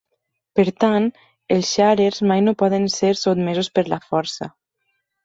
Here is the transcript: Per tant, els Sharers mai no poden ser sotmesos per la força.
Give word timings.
Per 0.59 0.63
tant, 0.83 1.03
els 1.55 1.69
Sharers 1.73 2.21
mai 2.31 2.41
no 2.45 2.53
poden 2.63 2.87
ser 2.95 3.13
sotmesos 3.21 3.71
per 3.77 3.85
la 3.95 4.01
força. 4.07 4.49